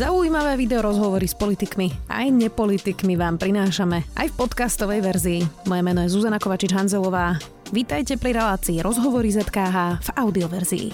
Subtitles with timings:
[0.00, 5.40] Zaujímavé video rozhovory s politikmi aj nepolitikmi vám prinášame aj v podcastovej verzii.
[5.68, 7.36] Moje meno je Zuzana Kovačič-Hanzelová.
[7.68, 10.88] Vítajte pri relácii Rozhovory ZKH v audioverzii.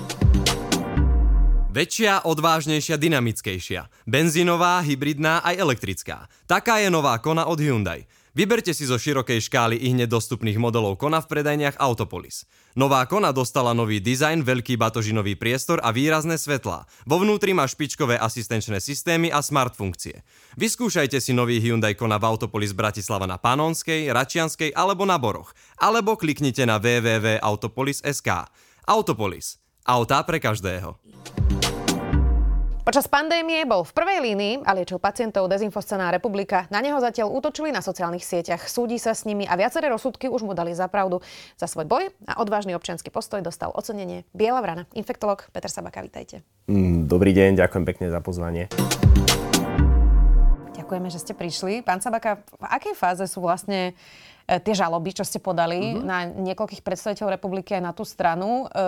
[1.70, 3.86] Väčšia, odvážnejšia, dynamickejšia.
[4.10, 6.26] Benzínová, hybridná aj elektrická.
[6.50, 8.10] Taká je nová Kona od Hyundai.
[8.36, 12.44] Vyberte si zo širokej škály i hneď dostupných modelov Kona v predajniach Autopolis.
[12.76, 16.84] Nová Kona dostala nový dizajn, veľký batožinový priestor a výrazné svetlá.
[17.08, 20.20] Vo vnútri má špičkové asistenčné systémy a smart funkcie.
[20.60, 25.56] Vyskúšajte si nový Hyundai Kona v Autopolis Bratislava na Panonskej, Račianskej alebo na Boroch.
[25.80, 28.52] Alebo kliknite na www.autopolis.sk.
[28.84, 29.56] Autopolis.
[29.88, 31.00] Autá pre každého.
[32.86, 36.70] Počas pandémie bol v prvej línii a liečil pacientov Dezinfoscená republika.
[36.70, 38.62] Na neho zatiaľ útočili na sociálnych sieťach.
[38.70, 41.18] Súdi sa s nimi a viaceré rozsudky už mu dali za pravdu.
[41.58, 44.86] Za svoj boj a odvážny občianský postoj dostal ocenenie Biela vrana.
[44.94, 46.46] Infektolog Peter Sabaka, vítajte.
[46.70, 48.70] Mm, dobrý deň, ďakujem pekne za pozvanie.
[50.86, 51.82] Ďakujeme, že ste prišli.
[51.82, 53.98] Pán Sabaka, v akej fáze sú vlastne
[54.46, 56.06] E, tie žaloby, čo ste podali uh-huh.
[56.06, 58.70] na niekoľkých predstaviteľov republiky aj na tú stranu.
[58.70, 58.78] E,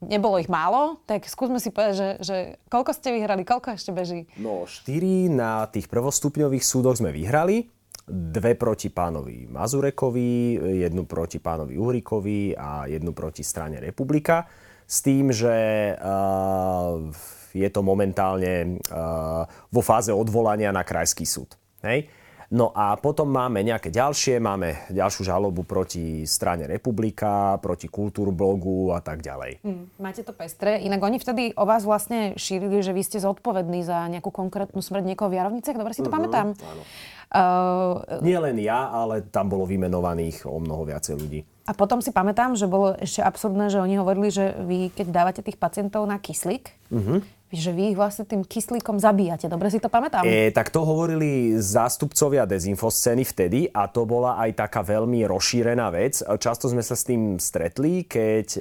[0.00, 2.36] nebolo ich málo, tak skúsme si povedať, že, že
[2.72, 4.24] koľko ste vyhrali, koľko ešte beží?
[4.40, 7.68] No, štyri na tých prvostupňových súdoch sme vyhrali.
[8.08, 14.48] Dve proti pánovi Mazurekovi, jednu proti pánovi Uhrikovi a jednu proti strane Republika.
[14.88, 17.12] S tým, že uh,
[17.54, 21.56] je to momentálne uh, vo fáze odvolania na krajský súd.
[21.84, 22.10] Hej?
[22.48, 29.04] No a potom máme nejaké ďalšie, máme ďalšiu žalobu proti strane Republika, proti blogu a
[29.04, 29.60] tak ďalej.
[29.60, 30.80] Hmm, máte to pestre.
[30.80, 35.04] Inak oni vtedy o vás vlastne šírili, že vy ste zodpovední za nejakú konkrétnu smrť
[35.04, 35.76] niekoho v Jarovniciach.
[35.76, 36.56] Dobre si to uh-huh, pamätám?
[36.56, 36.82] Áno.
[37.28, 41.44] Uh, Nie len ja, ale tam bolo vymenovaných o mnoho viacej ľudí.
[41.68, 45.44] A potom si pamätám, že bolo ešte absurdné, že oni hovorili, že vy keď dávate
[45.44, 49.48] tých pacientov na kyslík, uh-huh že vy ich vlastne tým kyslíkom zabíjate.
[49.48, 50.20] Dobre si to pamätám?
[50.24, 56.20] E, tak to hovorili zástupcovia dezinfoscény vtedy a to bola aj taká veľmi rozšírená vec.
[56.20, 58.60] Často sme sa s tým stretli, keď e,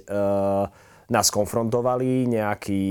[1.12, 2.84] nás konfrontovali nejakí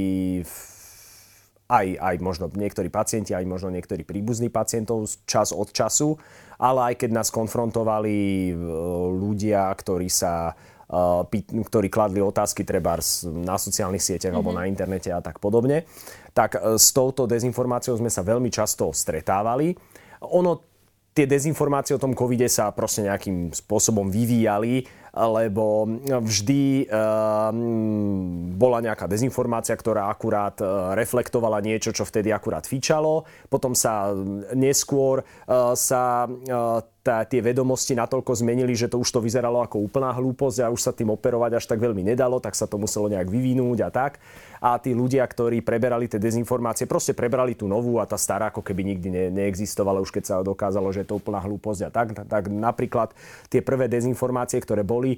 [1.66, 6.14] aj, aj možno niektorí pacienti, aj možno niektorí príbuzní pacientov čas od času,
[6.62, 8.54] ale aj keď nás konfrontovali e,
[9.16, 10.54] ľudia, ktorí sa
[10.86, 12.94] ktorí kladli otázky treba
[13.26, 14.38] na sociálnych sieťach mm-hmm.
[14.38, 14.58] alebo mhm.
[14.58, 15.82] na internete a tak podobne,
[16.30, 19.74] tak e, s touto dezinformáciou sme sa veľmi často stretávali.
[20.22, 20.62] Ono,
[21.16, 24.84] tie dezinformácie o tom covide sa proste nejakým spôsobom vyvíjali
[25.16, 33.24] lebo vždy um, bola nejaká dezinformácia, ktorá akurát uh, reflektovala niečo, čo vtedy akurát fičalo.
[33.48, 34.12] Potom sa
[34.52, 36.28] neskôr uh, sa
[37.06, 40.90] tá, tie vedomosti natoľko zmenili, že to už to vyzeralo ako úplná hlúposť a už
[40.90, 44.18] sa tým operovať až tak veľmi nedalo, tak sa to muselo nejak vyvinúť a tak.
[44.58, 48.66] A tí ľudia, ktorí preberali tie dezinformácie, proste prebrali tú novú a tá stará ako
[48.66, 52.06] keby nikdy ne, neexistovala, už keď sa dokázalo, že je to úplná hlúposť a tak.
[52.26, 53.14] Tak napríklad
[53.46, 55.14] tie prvé dezinformácie, ktoré boli boli,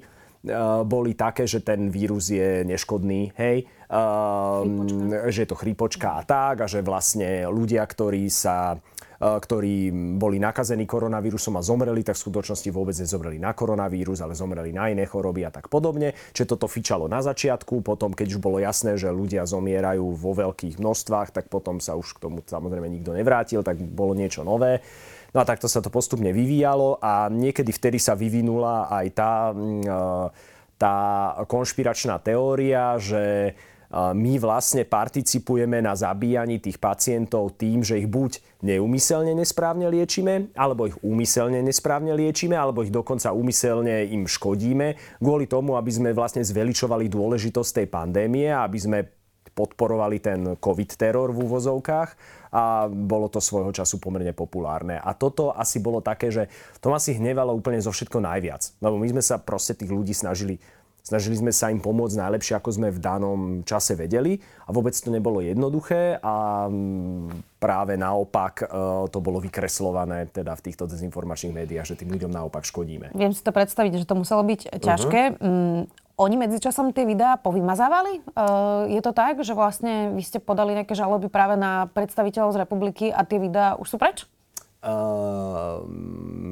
[0.53, 4.61] uh, boli také, že ten vírus je neškodný, hej, uh,
[5.33, 8.77] že je to chrípočka a tak, a že vlastne ľudia, ktorí sa
[9.19, 14.71] ktorí boli nakazení koronavírusom a zomreli, tak v skutočnosti vôbec nezomreli na koronavírus, ale zomreli
[14.71, 16.15] na iné choroby a tak podobne.
[16.31, 20.79] Čiže toto fičalo na začiatku, potom keď už bolo jasné, že ľudia zomierajú vo veľkých
[20.79, 24.79] množstvách, tak potom sa už k tomu samozrejme nikto nevrátil, tak bolo niečo nové.
[25.33, 29.85] No a takto sa to postupne vyvíjalo a niekedy vtedy sa vyvinula aj tá, mm,
[29.85, 29.99] e,
[30.79, 30.95] tá
[31.45, 33.51] konšpiračná teória, že e,
[33.93, 40.89] my vlastne participujeme na zabíjaní tých pacientov tým, že ich buď neumyselne nesprávne liečime, alebo
[40.89, 46.41] ich úmyselne nesprávne liečime, alebo ich dokonca úmyselne im škodíme, kvôli tomu, aby sme vlastne
[46.41, 48.99] zveličovali dôležitosť tej pandémie, aby sme
[49.53, 54.97] podporovali ten covid teror v úvozovkách a bolo to svojho času pomerne populárne.
[54.97, 56.49] A toto asi bolo také, že
[56.81, 58.75] to asi hnevalo úplne zo všetko najviac.
[58.81, 60.57] Lebo my sme sa proste tých ľudí snažili
[60.99, 65.09] Snažili sme sa im pomôcť najlepšie, ako sme v danom čase vedeli a vôbec to
[65.09, 68.65] nebolo jednoduché a mm, práve naopak e,
[69.09, 73.15] to bolo vykreslované teda v týchto dezinformačných médiách, že tým ľuďom naopak škodíme.
[73.15, 75.21] Viem si to predstaviť, že to muselo byť ťažké.
[75.39, 75.89] Uh-huh.
[76.19, 78.19] Oni medzičasom tie videá povymazávali?
[78.35, 82.59] Uh, je to tak, že vlastne vy ste podali nejaké žaloby práve na predstaviteľov z
[82.59, 84.27] republiky a tie videá už sú preč?
[84.83, 85.87] Uh,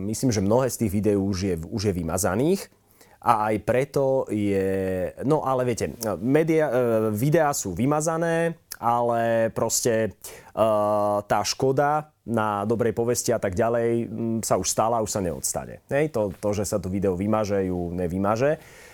[0.07, 2.71] myslím, že mnohé z tých videí už je, už je vymazaných
[3.19, 5.11] a aj preto je...
[5.27, 5.91] No ale viete,
[6.23, 6.73] media, uh,
[7.11, 10.15] videá sú vymazané, ale proste
[10.55, 14.07] uh, tá škoda na dobrej povesti a tak ďalej
[14.47, 15.83] sa už stala, už sa neodstane.
[15.91, 16.15] Hej?
[16.15, 18.63] To, to, že sa to video vymaže, ju nevymaže.
[18.63, 18.86] Uh,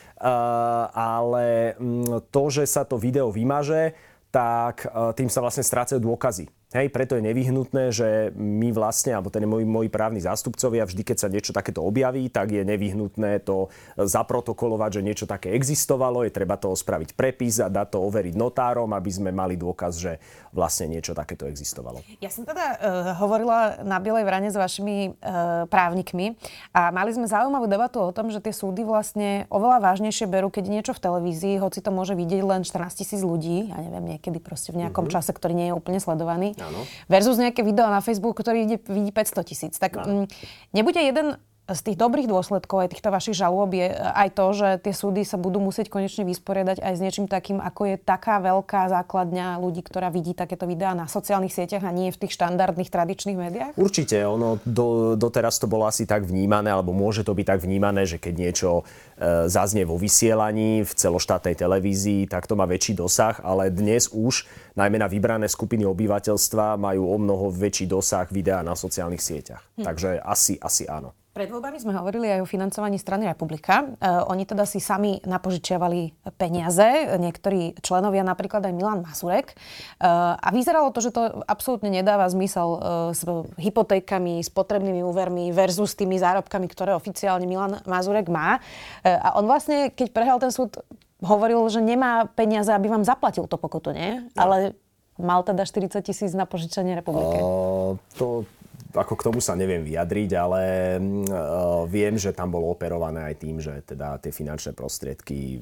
[0.94, 3.92] ale mm, to, že sa to video vymaže,
[4.34, 6.50] tak e, tým sa vlastne strácajú dôkazy.
[6.74, 11.18] Hej, preto je nevyhnutné, že my vlastne, alebo ten moji, moji právni zástupcovia, vždy, keď
[11.22, 16.58] sa niečo takéto objaví, tak je nevyhnutné to zaprotokolovať, že niečo také existovalo, je treba
[16.58, 20.18] to spraviť prepis a dať to overiť notárom, aby sme mali dôkaz, že
[20.50, 22.02] vlastne niečo takéto existovalo.
[22.18, 22.78] Ja som teda uh,
[23.22, 26.42] hovorila na Bielej vrane s vašimi uh, právnikmi
[26.74, 30.74] a mali sme zaujímavú debatu o tom, že tie súdy vlastne oveľa vážnejšie berú, keď
[30.74, 34.74] niečo v televízii, hoci to môže vidieť len 14 tisíc ľudí, ja neviem, niekedy proste
[34.74, 35.22] v nejakom mm-hmm.
[35.22, 36.88] čase, ktorý nie je úplne sledovaný Áno.
[37.12, 39.74] Versus nejaké video na Facebooku, ktorý vidí, vidí 500 tisíc.
[39.76, 40.26] Tak m, mm,
[40.72, 44.70] nebude jeden z tých dobrých dôsledkov aj týchto vašich žalôb je e, aj to, že
[44.84, 48.92] tie súdy sa budú musieť konečne vysporiadať aj s niečím takým, ako je taká veľká
[48.92, 53.38] základňa ľudí, ktorá vidí takéto videá na sociálnych sieťach a nie v tých štandardných tradičných
[53.40, 53.74] médiách?
[53.80, 54.28] Určite.
[54.28, 58.20] Ono do, doteraz to bolo asi tak vnímané, alebo môže to byť tak vnímané, že
[58.20, 58.84] keď niečo
[59.16, 64.52] e, zaznie vo vysielaní v celoštátnej televízii, tak to má väčší dosah, ale dnes už
[64.76, 69.64] najmä na vybrané skupiny obyvateľstva majú o mnoho väčší dosah videa na sociálnych sieťach.
[69.80, 69.88] Hm.
[69.88, 71.23] Takže asi, asi áno.
[71.34, 73.90] Pred voľbami sme hovorili aj o financovaní strany Republika.
[73.98, 76.86] Uh, oni teda si sami napožičiavali peniaze,
[77.18, 79.58] niektorí členovia, napríklad aj Milan Mazurek.
[79.98, 82.78] Uh, a vyzeralo to, že to absolútne nedáva zmysel uh,
[83.18, 83.26] s
[83.58, 88.62] hypotékami, s potrebnými úvermi versus tými zárobkami, ktoré oficiálne Milan Mazurek má.
[89.02, 90.86] Uh, a on vlastne, keď prehral ten súd,
[91.26, 94.22] hovoril, že nemá peniaze, aby vám zaplatil to pokutu, nie?
[94.38, 94.38] No.
[94.38, 94.78] Ale
[95.18, 97.42] mal teda 40 tisíc na požičanie republike.
[97.42, 98.46] Uh, to
[98.94, 100.62] ako k tomu sa neviem vyjadriť, ale
[101.02, 105.60] uh, viem, že tam bolo operované aj tým, že teda tie finančné prostriedky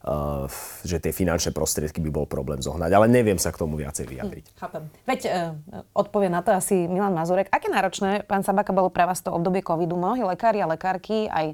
[0.00, 0.48] Uh,
[0.80, 2.88] že tie finančné prostriedky by bol problém zohnať.
[2.88, 4.44] Ale neviem sa k tomu viacej vyjadriť.
[4.48, 4.82] Hm, chápem.
[5.04, 7.52] Veď uh, odpovie na to asi Milan Mazurek.
[7.52, 10.00] Aké náročné, pán Sabaka, bolo pre vás to obdobie covidu?
[10.00, 11.52] Mnohí lekári a lekárky, aj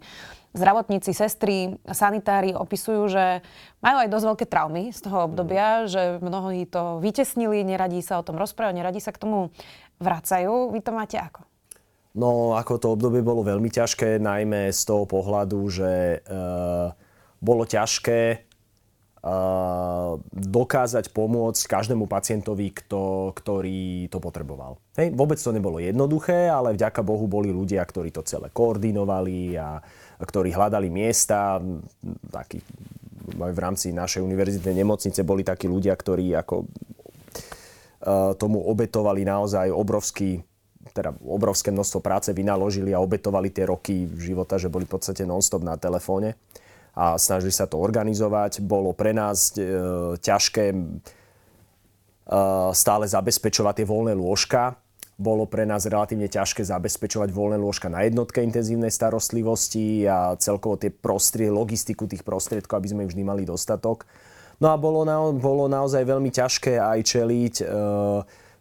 [0.56, 3.44] zdravotníci, sestry, sanitári opisujú, že
[3.84, 5.86] majú aj dosť veľké traumy z toho obdobia, mm.
[5.92, 9.52] že mnohí to vytesnili, neradí sa o tom rozprávať, neradí sa k tomu
[10.00, 10.72] vracajú.
[10.72, 11.46] Vy to máte ako?
[12.16, 16.38] No, ako to obdobie bolo veľmi ťažké, najmä z toho pohľadu, že e,
[17.44, 18.38] bolo ťažké e,
[20.32, 24.80] dokázať pomôcť každému pacientovi, kto, ktorý to potreboval.
[24.96, 29.76] Hej, vôbec to nebolo jednoduché, ale vďaka Bohu boli ľudia, ktorí to celé koordinovali a
[30.16, 31.60] ktorí hľadali miesta.
[32.32, 32.64] Taký,
[33.36, 36.64] v rámci našej univerzitnej nemocnice boli takí ľudia, ktorí ako
[38.38, 40.38] tomu obetovali naozaj obrovský
[40.94, 45.66] teda obrovské množstvo práce vynaložili a obetovali tie roky života, že boli v podstate non-stop
[45.66, 46.38] na telefóne
[46.94, 48.62] a snažili sa to organizovať.
[48.62, 49.66] Bolo pre nás e,
[50.16, 50.76] ťažké e,
[52.72, 54.78] stále zabezpečovať tie voľné lôžka,
[55.16, 60.92] bolo pre nás relatívne ťažké zabezpečovať voľné lôžka na jednotke intenzívnej starostlivosti a celkovo tie
[60.92, 64.04] prostrie, logistiku tých prostriedkov, aby sme vždy mali dostatok.
[64.56, 67.64] No a bolo, na, bolo naozaj veľmi ťažké aj čeliť, e,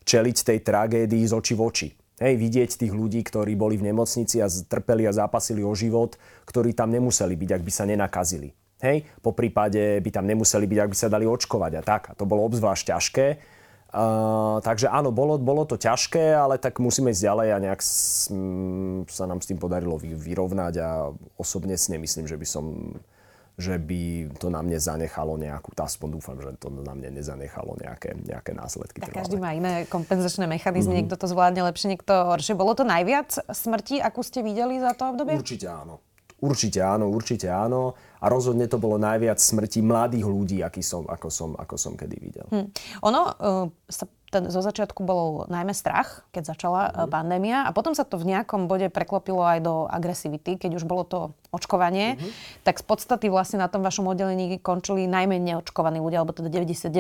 [0.04, 1.90] čeliť tej tragédii z oči v oči.
[2.16, 6.16] Hej, vidieť tých ľudí, ktorí boli v nemocnici a trpeli a zápasili o život,
[6.48, 8.56] ktorí tam nemuseli byť, ak by sa nenakazili.
[8.80, 12.02] Hej, po prípade by tam nemuseli byť, ak by sa dali očkovať a tak.
[12.12, 13.28] A to bolo obzvlášť ťažké.
[13.96, 18.28] Uh, takže áno, bolo, bolo to ťažké, ale tak musíme ísť ďalej a nejak s,
[18.28, 22.96] m, sa nám s tým podarilo vy, vyrovnať a osobne si nemyslím, že by som
[23.56, 28.12] že by to na mne zanechalo nejakú, aspoň dúfam, že to na mne nezanechalo nejaké,
[28.28, 29.00] nejaké následky.
[29.00, 31.08] Tak každý má iné kompenzačné mechanizmy, mm-hmm.
[31.08, 32.60] niekto to zvládne lepšie, niekto horšie.
[32.60, 35.40] Bolo to najviac smrti, akú ste videli za to obdobie?
[35.40, 36.04] Určite áno.
[36.36, 37.96] Určite áno, určite áno.
[38.20, 42.16] A rozhodne to bolo najviac smrti mladých ľudí, aký som, ako, som, ako som kedy
[42.20, 42.48] videl.
[42.52, 42.68] Hmm.
[43.08, 44.04] Ono uh, sa
[44.36, 46.96] ten, zo začiatku bol najmä strach, keď začala mm.
[47.08, 51.08] pandémia a potom sa to v nejakom bode preklopilo aj do agresivity, keď už bolo
[51.08, 51.20] to
[51.56, 52.32] očkovanie, mm-hmm.
[52.68, 56.92] tak z podstaty vlastne na tom vašom oddelení končili najmä neočkovaní ľudia, alebo teda 99%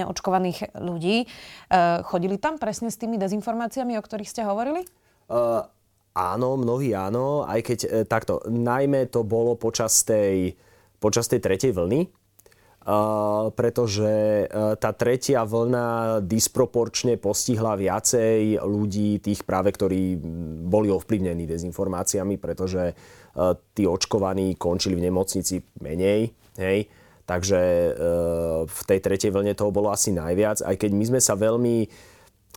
[0.00, 1.28] neočkovaných ľudí.
[1.68, 4.88] Uh, chodili tam presne s tými dezinformáciami, o ktorých ste hovorili?
[5.28, 5.68] Uh,
[6.10, 10.58] Áno, mnohí áno, aj keď e, takto, najmä to bolo počas tej,
[10.98, 12.10] počas tej tretej vlny,
[13.54, 20.18] pretože uh, tá tretia vlna disproporčne postihla viacej ľudí, tých práve, ktorí
[20.66, 26.34] boli ovplyvnení dezinformáciami, pretože uh, tí očkovaní končili v nemocnici menej.
[26.58, 26.90] Hej?
[27.30, 27.94] Takže
[28.66, 31.86] v tej tretej vlne toho bolo asi najviac, aj keď my sme sa veľmi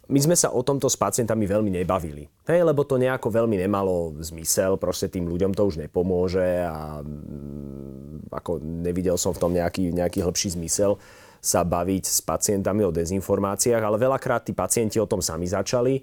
[0.04, 2.28] my sme sa o tomto s pacientami veľmi nebavili.
[2.44, 8.28] Hej, lebo to nejako veľmi nemalo zmysel, proste tým ľuďom to už nepomôže a mm,
[8.28, 11.00] ako nevidel som v tom nejaký, nejaký hĺbší zmysel
[11.40, 16.00] sa baviť s pacientami o dezinformáciách, ale veľakrát tí pacienti o tom sami začali.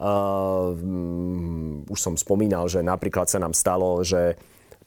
[0.00, 4.34] Uh, um, už som spomínal, že napríklad sa nám stalo, že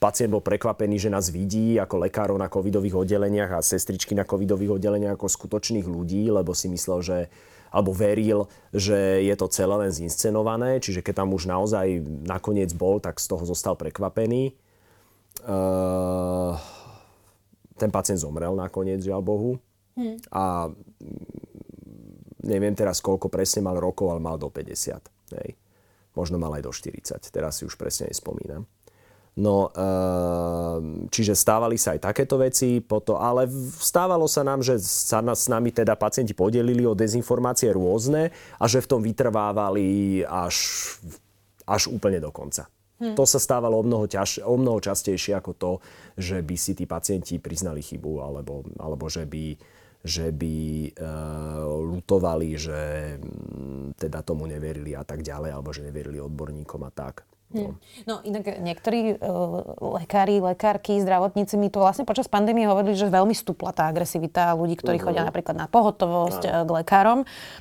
[0.04, 4.76] pacient bol prekvapený, že nás vidí ako lekárov na covidových oddeleniach a sestričky na covidových
[4.76, 7.18] oddeleniach ako skutočných ľudí, lebo si myslel, že
[7.74, 13.02] alebo veril, že je to celé len zinscenované, čiže keď tam už naozaj nakoniec bol,
[13.02, 14.54] tak z toho zostal prekvapený.
[15.42, 16.54] Uh,
[17.74, 19.52] ten pacient zomrel nakoniec, žiaľ Bohu.
[19.98, 20.22] Hmm.
[20.30, 20.70] A
[22.46, 25.34] neviem teraz, koľko presne mal rokov, ale mal do 50.
[25.42, 25.58] Hej.
[26.14, 28.70] Možno mal aj do 40, teraz si už presne nespomínam.
[29.34, 33.50] No, ehm, čiže stávali sa aj takéto veci, potom, ale
[33.82, 38.30] stávalo sa nám, že sa s nami teda pacienti podelili o dezinformácie rôzne
[38.62, 40.56] a že v tom vytrvávali až,
[41.66, 42.70] až úplne do konca.
[43.02, 43.18] Hm.
[43.18, 45.72] To sa stávalo o mnoho, ťaž, o mnoho častejšie ako to,
[46.14, 49.58] že by si tí pacienti priznali chybu alebo, alebo že by,
[50.06, 50.56] že by
[50.88, 50.92] e,
[51.90, 52.80] lutovali, že
[53.18, 57.26] m, teda tomu neverili a tak ďalej, alebo že neverili odborníkom a tak.
[57.54, 57.78] No.
[58.10, 63.38] no inak niektorí uh, lekári, lekárky, zdravotníci mi tu vlastne počas pandémie hovorili, že veľmi
[63.38, 65.14] stúpla tá agresivita ľudí, ktorí uh-huh.
[65.14, 66.66] chodia napríklad na pohotovosť uh-huh.
[66.66, 67.20] k lekárom.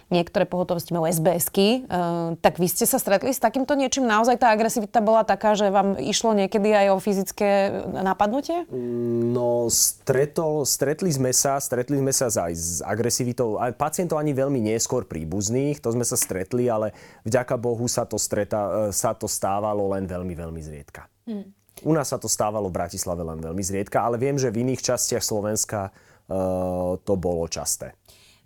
[0.09, 1.85] Niektoré pohotovosti majú SBS-ky.
[1.93, 4.09] Uh, tak vy ste sa stretli s takýmto niečím?
[4.09, 8.65] Naozaj tá agresivita bola taká, že vám išlo niekedy aj o fyzické napadnutie?
[8.73, 13.61] No, stretol, stretli sme sa, stretli sme sa aj s agresivitou.
[13.77, 16.97] Pacientov ani veľmi neskôr príbuzných, to sme sa stretli, ale
[17.29, 21.03] vďaka Bohu sa to, streta, sa to stávalo stávalo len veľmi, veľmi zriedka.
[21.27, 21.51] Hmm.
[21.83, 24.83] U nás sa to stávalo v Bratislave len veľmi zriedka, ale viem, že v iných
[24.85, 27.97] častiach Slovenska uh, to bolo časté.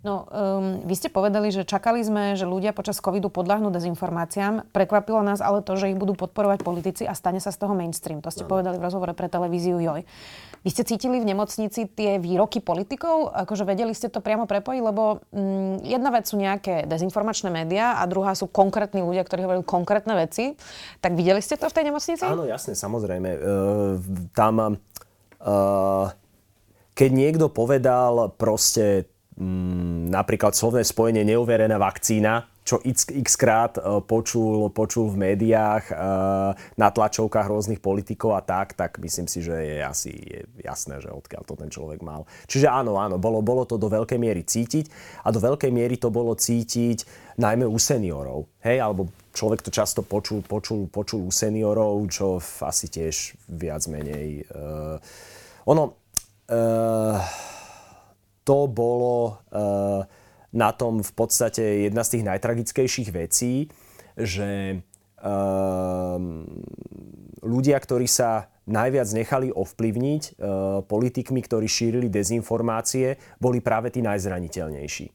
[0.05, 4.69] No, um, vy ste povedali, že čakali sme, že ľudia počas covidu podľahnú dezinformáciám.
[4.69, 8.21] Prekvapilo nás ale to, že ich budú podporovať politici a stane sa z toho mainstream.
[8.21, 8.49] To ste no.
[8.53, 10.05] povedali v rozhovore pre televíziu Joj.
[10.61, 13.33] Vy ste cítili v nemocnici tie výroky politikov?
[13.33, 14.81] Akože vedeli ste to priamo prepojiť?
[14.85, 19.65] Lebo um, jedna vec sú nejaké dezinformačné médiá a druhá sú konkrétni ľudia, ktorí hovorili
[19.65, 20.53] konkrétne veci.
[21.01, 22.21] Tak videli ste to v tej nemocnici?
[22.21, 23.29] Áno, jasne, samozrejme.
[23.33, 23.97] Uh,
[24.37, 26.05] tam, uh,
[26.93, 34.73] keď niekto povedal proste Mm, napríklad slovné spojenie neuverená vakcína, čo x, krát e, počul,
[34.73, 35.95] počul v médiách, e,
[36.73, 41.13] na tlačovkách rôznych politikov a tak, tak myslím si, že je asi je jasné, že
[41.13, 42.25] odkiaľ to ten človek mal.
[42.49, 44.89] Čiže áno, áno, bolo, bolo to do veľkej miery cítiť
[45.21, 47.05] a do veľkej miery to bolo cítiť
[47.37, 48.49] najmä u seniorov.
[48.65, 54.49] Hej, alebo človek to často počul, počul, počul u seniorov, čo asi tiež viac menej...
[54.49, 54.97] Uh,
[55.69, 55.93] ono...
[56.49, 57.21] Uh,
[58.47, 60.07] to bolo uh,
[60.55, 63.67] na tom v podstate jedna z tých najtragickejších vecí,
[64.15, 64.79] že
[65.19, 66.15] uh,
[67.43, 75.07] ľudia, ktorí sa najviac nechali ovplyvniť uh, politikmi, ktorí šírili dezinformácie, boli práve tí najzraniteľnejší.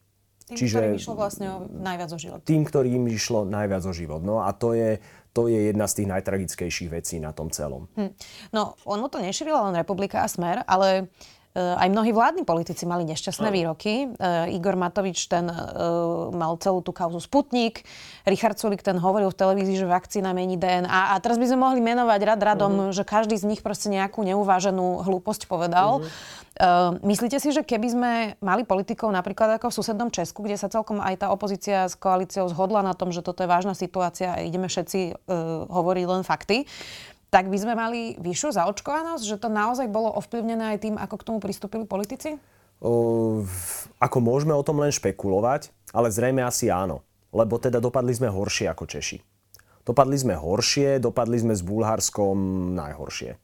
[0.53, 2.41] Tým, Čiže, ktorým išlo vlastne o najviac o život.
[2.45, 4.21] Tým, ktorým išlo najviac o život.
[4.21, 5.01] No a to je,
[5.33, 7.89] to je jedna z tých najtragickejších vecí na tom celom.
[7.97, 8.12] Hm.
[8.53, 13.05] No, ono to nešírila len Republika a Smer, ale Eh, aj mnohí vládni politici mali
[13.05, 14.09] nešťastné výroky.
[14.09, 15.57] Eh, Igor Matovič ten eh,
[16.33, 17.85] mal celú tú kauzu Sputnik.
[18.25, 21.13] Richard Sulik ten hovoril v televízii, že vakcína mení DNA.
[21.13, 22.97] A teraz by sme mohli menovať rad radom, uh-huh.
[22.97, 26.01] že každý z nich proste nejakú neuváženú hlúposť povedal.
[26.01, 26.41] Uh-huh.
[26.53, 28.11] Uh, myslíte si, že keby sme
[28.45, 32.45] mali politikov napríklad ako v susednom Česku, kde sa celkom aj tá opozícia s koalíciou
[32.53, 36.69] zhodla na tom, že toto je vážna situácia a ideme všetci uh, hovoriť len fakty,
[37.33, 41.27] tak by sme mali vyššiu zaočkovanosť, že to naozaj bolo ovplyvnené aj tým, ako k
[41.33, 42.37] tomu pristúpili politici?
[42.85, 43.41] O,
[43.97, 47.01] ako môžeme o tom len špekulovať, ale zrejme asi áno.
[47.33, 49.25] Lebo teda dopadli sme horšie ako Češi.
[49.81, 52.37] Dopadli sme horšie, dopadli sme s Bulharskom
[52.77, 53.41] najhoršie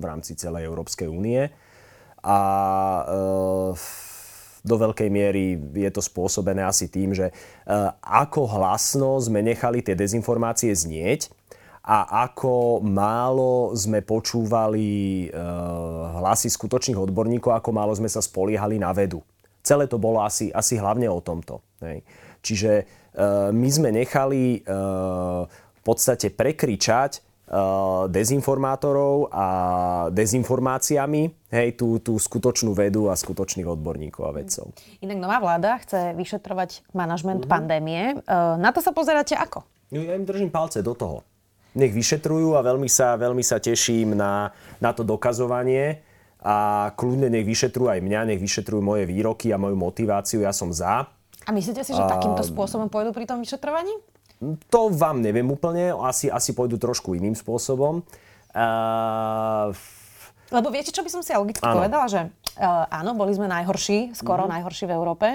[0.00, 1.52] v rámci celej Európskej únie.
[2.24, 3.04] A e,
[4.64, 7.32] do veľkej miery je to spôsobené asi tým, že e,
[8.00, 11.28] ako hlasno sme nechali tie dezinformácie znieť,
[11.88, 15.40] a ako málo sme počúvali e,
[16.20, 19.24] hlasy skutočných odborníkov, ako málo sme sa spoliehali na vedu.
[19.64, 21.64] Celé to bolo asi, asi hlavne o tomto.
[21.80, 22.04] Hej.
[22.44, 22.84] Čiže e,
[23.56, 24.70] my sme nechali e,
[25.48, 27.24] v podstate prekričať
[28.12, 29.46] dezinformátorov a
[30.12, 34.76] dezinformáciami hej, tú, tú skutočnú vedu a skutočných odborníkov a vedcov.
[35.00, 37.56] Inak nová vláda chce vyšetrovať manažment mm-hmm.
[37.56, 38.20] pandémie.
[38.28, 39.64] Na to sa pozeráte ako?
[39.88, 41.24] No, ja im držím palce do toho
[41.78, 44.50] nech vyšetrujú a veľmi sa, veľmi sa teším na,
[44.82, 46.02] na to dokazovanie
[46.42, 50.74] a kľudne nech vyšetrujú aj mňa, nech vyšetrujú moje výroky a moju motiváciu, ja som
[50.74, 51.06] za.
[51.46, 52.10] A myslíte si, že a...
[52.10, 53.94] takýmto spôsobom pôjdu pri tom vyšetrovaní?
[54.70, 58.06] To vám neviem úplne, asi, asi pôjdu trošku iným spôsobom.
[58.54, 59.74] Uh...
[60.48, 61.82] Lebo viete, čo by som si logicky ano.
[61.82, 64.54] povedala, že Uh, áno, boli sme najhorší, skoro mm-hmm.
[64.58, 65.28] najhorší v Európe.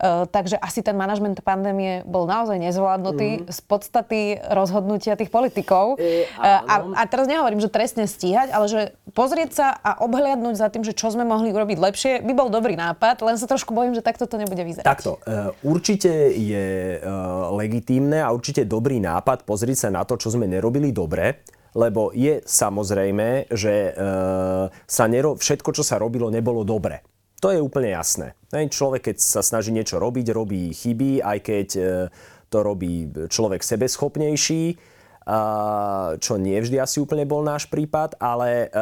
[0.00, 3.52] Uh, takže asi ten manažment pandémie bol naozaj nezvládnutý mm-hmm.
[3.52, 6.00] z podstaty rozhodnutia tých politikov.
[6.00, 8.80] E, uh, a, a teraz nehovorím, že trestne stíhať, ale že
[9.12, 12.80] pozrieť sa a obhliadnúť za tým, že čo sme mohli urobiť lepšie, by bol dobrý
[12.80, 14.88] nápad, len sa trošku bojím, že takto to nebude vyzerať.
[14.88, 15.20] Takto.
[15.28, 20.48] Uh, určite je uh, legitímne a určite dobrý nápad pozrieť sa na to, čo sme
[20.48, 21.44] nerobili dobre
[21.74, 23.92] lebo je samozrejme, že e,
[24.70, 27.02] sa nero, všetko, čo sa robilo, nebolo dobre.
[27.42, 28.38] To je úplne jasné.
[28.48, 31.82] Človek, keď sa snaží niečo robiť, robí chyby, aj keď e,
[32.48, 34.64] to robí človek sebeschopnejší,
[36.20, 38.78] čo nie vždy asi úplne bol náš prípad, ale e,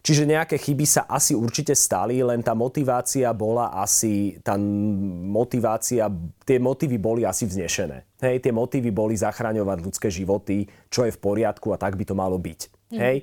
[0.00, 6.08] Čiže nejaké chyby sa asi určite stali, len tá motivácia bola asi, tá motivácia,
[6.48, 8.08] tie motívy boli asi vznešené.
[8.24, 12.16] Hej, tie motívy boli zachraňovať ľudské životy, čo je v poriadku a tak by to
[12.16, 12.60] malo byť.
[12.96, 13.00] Mm.
[13.00, 13.16] Hej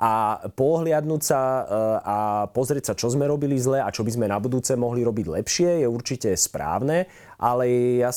[0.00, 1.62] a pohliadnúť sa e,
[2.00, 2.16] a
[2.48, 5.84] pozrieť sa, čo sme robili zle a čo by sme na budúce mohli robiť lepšie,
[5.84, 7.04] je určite správne,
[7.36, 7.68] ale
[8.00, 8.08] ja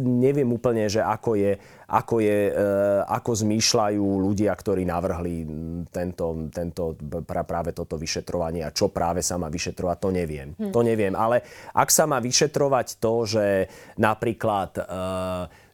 [0.00, 1.60] neviem úplne, že ako je,
[1.92, 2.52] ako, je, e,
[3.04, 5.44] ako zmýšľajú ľudia, ktorí navrhli
[5.92, 6.96] tento, tento,
[7.28, 10.56] práve toto vyšetrovanie a čo práve sa má vyšetrovať, to neviem.
[10.56, 10.72] Hm.
[10.72, 11.44] To neviem, ale
[11.76, 13.68] ak sa má vyšetrovať to, že
[14.00, 14.86] napríklad uh,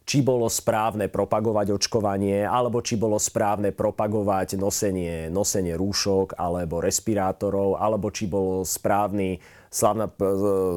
[0.03, 7.79] či bolo správne propagovať očkovanie, alebo či bolo správne propagovať nosenie, nosenie rúšok alebo respirátorov,
[7.79, 9.39] alebo či bolo správny,
[9.71, 10.11] slavná,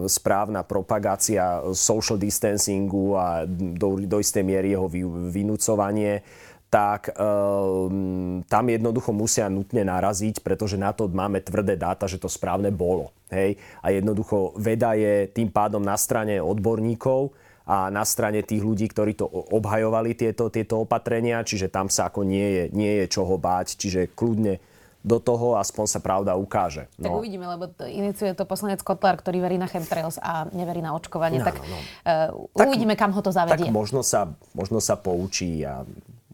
[0.07, 4.87] správna propagácia social distancingu a do, do istej miery jeho
[5.31, 6.23] vynúcovanie
[6.67, 12.27] tak um, tam jednoducho musia nutne naraziť, pretože na to máme tvrdé dáta, že to
[12.27, 13.15] správne bolo.
[13.31, 13.55] Hej?
[13.81, 17.31] A jednoducho veda je tým pádom na strane odborníkov,
[17.67, 22.23] a na strane tých ľudí, ktorí to obhajovali tieto, tieto opatrenia, čiže tam sa ako
[22.23, 24.63] nie je, nie je čoho báť, čiže kľudne
[25.07, 26.91] do toho aspoň sa pravda ukáže.
[26.99, 27.11] No.
[27.11, 30.99] Tak uvidíme, lebo to iniciuje to poslanec Kotlár, ktorý verí na chemtrails a neverí na
[30.99, 31.39] očkovanie.
[31.39, 31.79] No, tak no.
[32.03, 33.71] Uh, uvidíme, kam ho to zavedie.
[33.71, 35.87] Tak možno sa, možno sa poučí a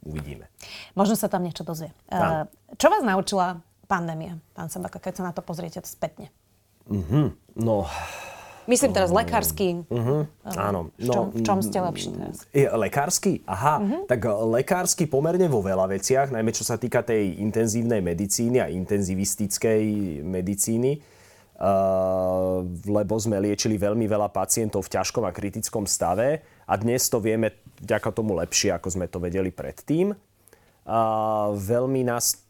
[0.09, 0.49] uvidíme.
[0.97, 1.93] Možno sa tam niečo dozvie.
[2.09, 2.49] Uh,
[2.81, 3.61] čo vás naučila
[3.93, 6.33] pandémia, pán Sambaka, keď sa na to pozriete spätne?
[6.89, 7.57] Mm-hmm.
[7.61, 7.85] No,
[8.71, 9.83] Myslím teraz lekársky.
[9.91, 10.95] Uh-huh, áno.
[10.95, 12.37] V čom, v čom ste lepší teraz?
[12.55, 13.43] Je, lekársky?
[13.43, 14.03] Aha, uh-huh.
[14.07, 19.83] tak lekársky pomerne vo veľa veciach, najmä čo sa týka tej intenzívnej medicíny a intenzivistickej
[20.23, 21.03] medicíny.
[21.63, 27.23] Uh, lebo sme liečili veľmi veľa pacientov v ťažkom a kritickom stave a dnes to
[27.23, 30.11] vieme vďaka tomu lepšie, ako sme to vedeli predtým.
[30.83, 31.01] A
[31.55, 32.43] veľmi, nás,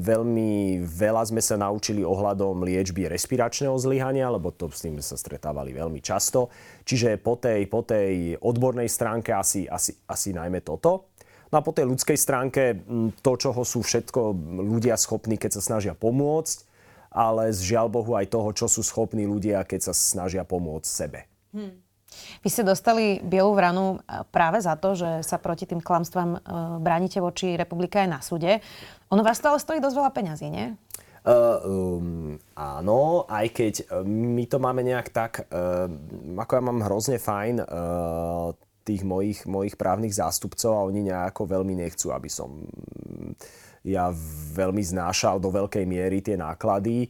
[0.00, 5.76] veľmi veľa sme sa naučili ohľadom liečby respiračného zlyhania, lebo to s tým sa stretávali
[5.76, 6.48] veľmi často.
[6.88, 11.12] Čiže po tej, po tej odbornej stránke asi, asi, asi najmä toto.
[11.52, 12.88] No a po tej ľudskej stránke
[13.20, 14.32] to, čoho sú všetko
[14.64, 16.64] ľudia schopní, keď sa snažia pomôcť,
[17.12, 21.28] ale z žiaľ Bohu aj toho, čo sú schopní ľudia, keď sa snažia pomôcť sebe.
[21.52, 21.83] Hmm.
[22.42, 26.38] Vy ste dostali bielú vranu e, práve za to, že sa proti tým klamstvám e,
[26.82, 28.60] bránite voči republike aj na súde.
[29.12, 30.66] Ono vás to ale stojí dosť veľa peňazí, nie?
[31.24, 33.74] Uh, um, áno, aj keď
[34.04, 35.88] my to máme nejak tak, uh,
[36.36, 38.52] ako ja mám hrozne fajn uh,
[38.84, 42.68] tých mojich, mojich právnych zástupcov a oni nejako veľmi nechcú, aby som
[43.84, 44.12] ja
[44.52, 47.08] veľmi znášal do veľkej miery tie náklady.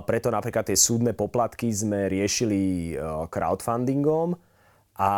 [0.00, 2.96] Preto napríklad tie súdne poplatky sme riešili
[3.28, 4.32] crowdfundingom
[4.92, 5.10] a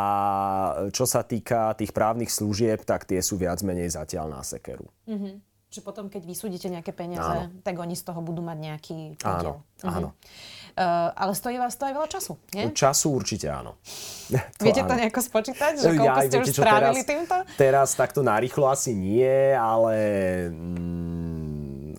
[0.94, 4.86] čo sa týka tých právnych služieb, tak tie sú viac menej zatiaľ na sekeru.
[5.10, 5.34] Mm-hmm.
[5.74, 7.50] Že potom, keď vysúdite nejaké peniaze, áno.
[7.66, 9.58] tak oni z toho budú mať nejaký podiel.
[9.58, 9.96] Áno, mm-hmm.
[9.98, 10.08] áno.
[10.74, 12.70] Uh, ale stojí vás to aj veľa času, nie?
[12.70, 13.82] Času určite áno.
[14.58, 14.90] to Viete áno.
[14.90, 17.36] to nejako spočítať, že koľko ja, ste už strávili teraz, týmto?
[17.58, 19.94] Teraz takto narýchlo asi nie, ale...
[20.54, 21.33] Mm,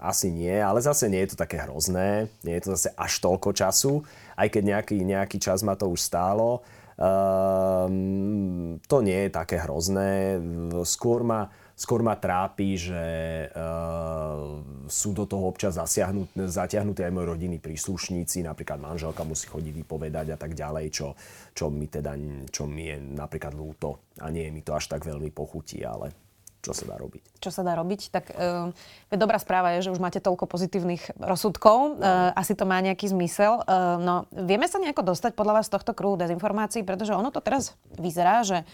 [0.06, 3.50] asi nie, ale zase nie je to také hrozné, nie je to zase až toľko
[3.52, 4.06] času,
[4.38, 6.62] aj keď nejaký, nejaký čas ma to už stálo.
[6.96, 10.40] Um, to nie je také hrozné.
[10.88, 13.04] Skôr ma, skôr ma trápi, že
[13.52, 20.28] uh, sú do toho občas zatiahnutí aj moji rodiny príslušníci, napríklad manželka musí chodiť vypovedať
[20.34, 21.12] a tak ďalej, čo,
[21.52, 22.16] čo, mi teda,
[22.48, 26.25] čo mi je napríklad ľúto a nie mi to až tak veľmi pochutí, ale
[26.66, 27.24] čo sa dá robiť.
[27.38, 28.02] Čo sa dá robiť?
[28.10, 32.02] Tak e, dobrá správa je, že už máte toľko pozitívnych rozsudkov.
[32.02, 33.62] E, asi to má nejaký zmysel.
[33.62, 37.46] E, no, vieme sa nejako dostať podľa vás z tohto kruhu dezinformácií, pretože ono to
[37.46, 38.66] teraz vyzerá, že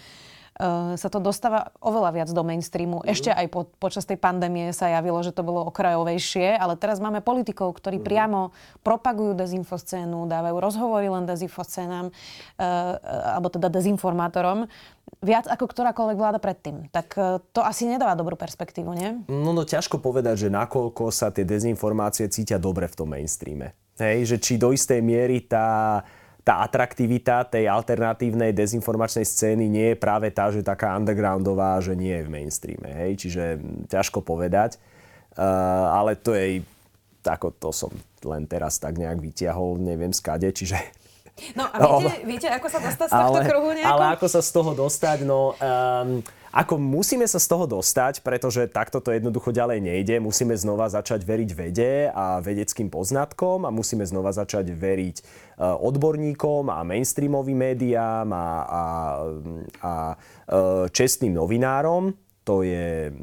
[0.96, 3.00] sa to dostáva oveľa viac do mainstreamu.
[3.02, 3.08] Mm.
[3.08, 7.24] Ešte aj po, počas tej pandémie sa javilo, že to bolo okrajovejšie, ale teraz máme
[7.24, 8.04] politikov, ktorí mm.
[8.04, 8.40] priamo
[8.84, 12.12] propagujú dezinfoscénu, dávajú rozhovory len dezinfoscénám,
[13.32, 14.68] alebo teda dezinformátorom
[15.22, 16.90] viac ako ktorákoľvek vláda predtým.
[16.90, 17.20] Tak e,
[17.54, 19.22] to asi nedáva dobrú perspektívu, nie?
[19.30, 23.76] No, no ťažko povedať, že nakoľko sa tie dezinformácie cítia dobre v tom mainstreame.
[24.00, 26.00] Hej, že či do istej miery tá,
[26.42, 32.18] tá atraktivita tej alternatívnej dezinformačnej scény nie je práve tá, že taká undergroundová, že nie
[32.18, 32.90] je v mainstreame.
[32.90, 33.10] Hej?
[33.26, 33.44] Čiže
[33.86, 34.82] ťažko povedať.
[35.38, 36.66] Uh, ale to je,
[37.22, 37.94] ako to som
[38.26, 40.76] len teraz tak nejak vytiahol, neviem skade, čiže
[41.56, 43.92] No a viete, no, viete ako sa dostať z tohto ale, kruhu nejako?
[43.96, 45.56] Ale ako sa z toho dostať, no...
[45.56, 46.20] Um,
[46.52, 50.20] ako musíme sa z toho dostať, pretože takto to jednoducho ďalej nejde.
[50.20, 56.68] Musíme znova začať veriť vede a vedeckým poznatkom a musíme znova začať veriť uh, odborníkom
[56.68, 58.84] a mainstreamovým médiám a, a,
[59.80, 62.12] a uh, čestným novinárom.
[62.42, 63.14] To je,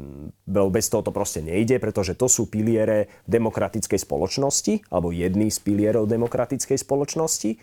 [0.48, 6.08] bez toho to proste nejde, pretože to sú piliere demokratickej spoločnosti, alebo jedný z pilierov
[6.08, 7.60] demokratickej spoločnosti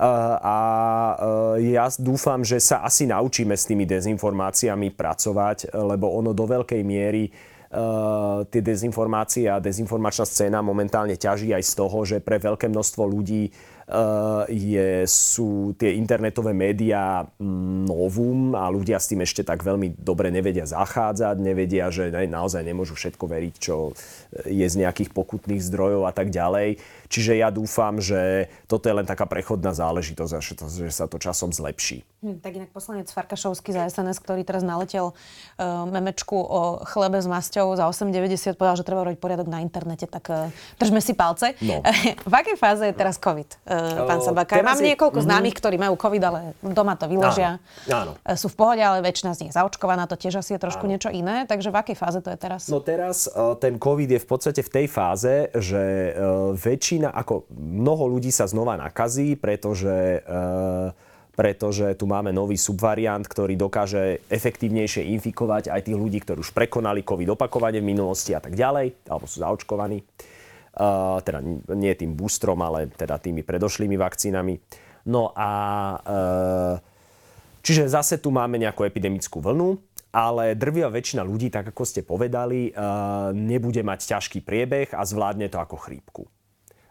[0.00, 0.56] a
[1.60, 7.28] ja dúfam, že sa asi naučíme s tými dezinformáciami pracovať, lebo ono do veľkej miery
[8.50, 13.54] tie dezinformácie a dezinformačná scéna momentálne ťaží aj z toho, že pre veľké množstvo ľudí
[14.46, 17.26] je, sú tie internetové médiá
[17.86, 22.94] novum a ľudia s tým ešte tak veľmi dobre nevedia zachádzať, nevedia, že naozaj nemôžu
[22.94, 23.90] všetko veriť, čo
[24.46, 26.78] je z nejakých pokutných zdrojov a tak ďalej
[27.10, 31.50] Čiže ja dúfam, že toto je len taká prechodná záležitosť a že sa to časom
[31.50, 32.06] zlepší.
[32.22, 37.26] Hm, tak inak poslanec Farkašovský za SNS, ktorý teraz naletel uh, memečku o chlebe s
[37.26, 41.58] masťou za 8,90, povedal, že treba robiť poriadok na internete, tak uh, držme si palce.
[41.58, 41.82] No.
[42.30, 43.58] v akej fáze je teraz COVID, uh,
[44.04, 44.60] pán Sabaka?
[44.60, 44.94] Mám je...
[44.94, 45.30] niekoľko mm-hmm.
[45.30, 47.62] známych, ktorí majú COVID, ale doma to vyložia.
[47.88, 48.18] Áno.
[48.18, 48.36] Áno.
[48.36, 50.92] Sú v pohode, ale väčšina z nich zaočkovaná, to tiež asi je trošku Áno.
[50.96, 51.48] niečo iné.
[51.48, 52.68] Takže v akej fáze to je teraz?
[52.68, 57.48] No teraz uh, ten COVID je v podstate v tej fáze, že uh, väčšina ako
[57.50, 60.22] mnoho ľudí sa znova nakazí, pretože,
[61.34, 67.06] pretože tu máme nový subvariant, ktorý dokáže efektívnejšie infikovať aj tých ľudí, ktorí už prekonali
[67.06, 70.02] COVID opakovane v minulosti a tak ďalej, alebo sú zaočkovaní.
[70.70, 70.88] E,
[71.22, 71.40] teda
[71.74, 74.54] nie tým boostrom, ale teda tými predošlými vakcínami.
[75.10, 75.50] No a
[75.98, 75.98] e,
[77.64, 79.78] čiže zase tu máme nejakú epidemickú vlnu,
[80.10, 82.74] ale drvia väčšina ľudí, tak ako ste povedali,
[83.30, 86.26] nebude mať ťažký priebeh a zvládne to ako chrípku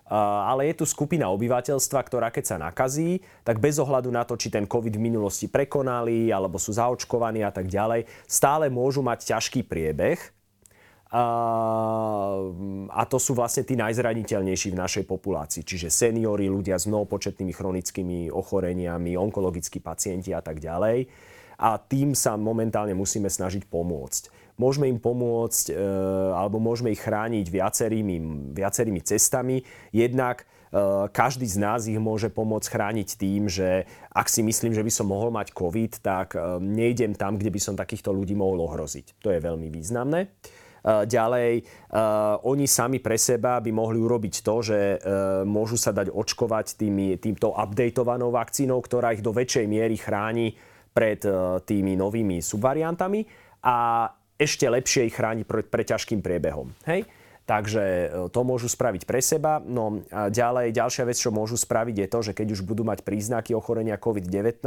[0.09, 4.49] ale je tu skupina obyvateľstva, ktorá keď sa nakazí, tak bez ohľadu na to, či
[4.49, 9.69] ten COVID v minulosti prekonali, alebo sú zaočkovaní a tak ďalej, stále môžu mať ťažký
[9.69, 10.17] priebeh.
[11.09, 18.17] A to sú vlastne tí najzraniteľnejší v našej populácii, čiže seniory, ľudia s mnohopočetnými chronickými
[18.29, 21.09] ochoreniami, onkologickí pacienti a tak ďalej.
[21.59, 25.73] A tým sa momentálne musíme snažiť pomôcť môžeme im pomôcť e,
[26.35, 28.15] alebo môžeme ich chrániť viacerými,
[28.51, 29.63] viacerými cestami.
[29.95, 34.83] Jednak e, každý z nás ich môže pomôcť chrániť tým, že ak si myslím, že
[34.83, 39.23] by som mohol mať COVID, tak nejdem tam, kde by som takýchto ľudí mohol ohroziť.
[39.23, 40.27] To je veľmi významné.
[40.85, 41.63] Ďalej,
[42.47, 44.79] oni sami pre seba by mohli urobiť to, že
[45.43, 50.55] môžu sa dať očkovať tými, týmto updatovanou vakcínou, ktorá ich do väčšej miery chráni
[50.95, 51.19] pred
[51.67, 53.27] tými novými subvariantami.
[53.67, 54.07] A
[54.39, 56.71] ešte lepšie ich chrániť pre, pre ťažkým priebehom.
[56.87, 57.03] Hej?
[57.43, 59.57] Takže to môžu spraviť pre seba.
[59.59, 63.01] No a ďalej, ďalšia vec, čo môžu spraviť, je to, že keď už budú mať
[63.01, 64.63] príznaky ochorenia COVID-19,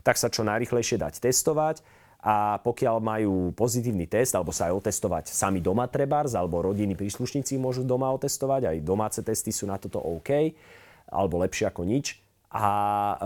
[0.00, 1.82] tak sa čo najrychlejšie dať testovať
[2.24, 7.60] a pokiaľ majú pozitívny test, alebo sa aj otestovať sami doma trebárs, alebo rodiny príslušníci
[7.60, 10.56] môžu doma otestovať, aj domáce testy sú na toto OK,
[11.12, 12.70] alebo lepšie ako nič, a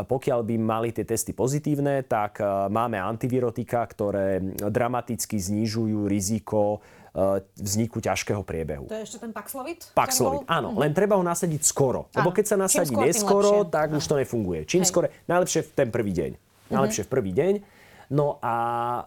[0.08, 6.80] pokiaľ by mali tie testy pozitívne, tak e, máme antivirotika, ktoré dramaticky znižujú riziko
[7.12, 8.88] e, vzniku ťažkého priebehu.
[8.88, 9.92] To je ešte ten Paxlovid?
[9.92, 10.72] Paxlovid, áno.
[10.72, 10.80] Mm-hmm.
[10.80, 12.08] Len treba ho nasadiť skoro.
[12.08, 12.24] Áno.
[12.24, 14.00] Lebo keď sa nasadí neskoro, tak áno.
[14.00, 14.64] už to nefunguje.
[14.64, 16.30] Čím skoro, najlepšie v ten prvý deň.
[16.72, 17.12] Najlepšie mm-hmm.
[17.12, 17.54] v prvý deň.
[18.08, 19.02] No a e,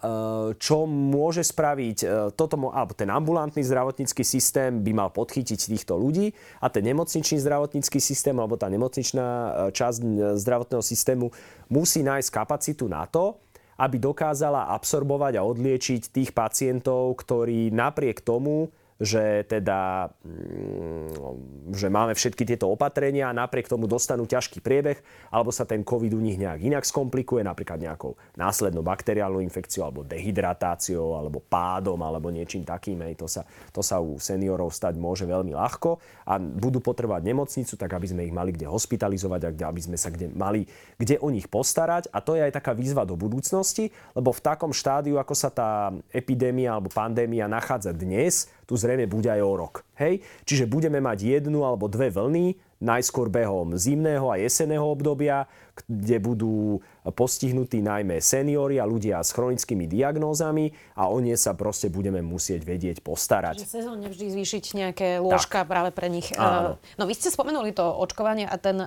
[0.62, 6.30] čo môže spraviť e, toto, alebo ten ambulantný zdravotnícky systém by mal podchytiť týchto ľudí
[6.62, 10.00] a ten nemocničný zdravotnícky systém alebo tá nemocničná e, časť
[10.38, 11.34] zdravotného systému
[11.74, 13.42] musí nájsť kapacitu na to,
[13.82, 18.70] aby dokázala absorbovať a odliečiť tých pacientov, ktorí napriek tomu,
[19.02, 25.02] že teda mm, že máme všetky tieto opatrenia a napriek tomu dostanú ťažký priebeh,
[25.34, 30.06] alebo sa ten COVID u nich nejak inak skomplikuje, napríklad nejakou následnou bakteriálnou infekciou, alebo
[30.06, 33.02] dehydratáciou, alebo pádom, alebo niečím takým.
[33.02, 33.18] Hej.
[33.18, 33.42] To, sa,
[33.74, 35.98] to sa u seniorov stať môže veľmi ľahko
[36.30, 39.98] a budú potrebovať nemocnicu, tak aby sme ich mali kde hospitalizovať a kde, aby sme
[39.98, 40.70] sa kde mali
[41.02, 42.14] kde o nich postarať.
[42.14, 45.90] A to je aj taká výzva do budúcnosti, lebo v takom štádiu, ako sa tá
[46.14, 49.84] epidémia alebo pandémia nachádza dnes, tu zrejme bude aj o rok.
[50.00, 50.24] Hej?
[50.48, 56.80] Čiže budeme mať jednu alebo dve vlny, najskôr behom zimného a jeseného obdobia, kde budú
[57.04, 62.64] postihnutí najmä seniory a ľudia s chronickými diagnózami a o ne sa proste budeme musieť
[62.64, 63.60] vedieť postarať.
[63.62, 65.70] Čiže sezónne vždy zvýšiť nejaké lôžka tak.
[65.70, 66.32] práve pre nich.
[66.40, 66.80] Áno.
[66.96, 68.82] No vy ste spomenuli to očkovanie a ten